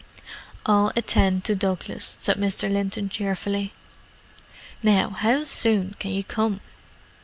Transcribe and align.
"I'll 0.65 0.91
attend 0.95 1.43
to 1.43 1.53
Douglas," 1.53 2.17
said 2.19 2.37
Mr. 2.37 2.73
Linton 2.73 3.07
cheerfully. 3.07 3.71
"Now, 4.81 5.11
how 5.11 5.43
soon 5.43 5.95
can 5.99 6.09
you 6.09 6.23
come?" 6.23 6.59